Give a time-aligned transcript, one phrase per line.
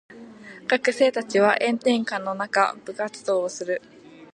[0.67, 3.79] 学生たちは炎天下の中部活動をする。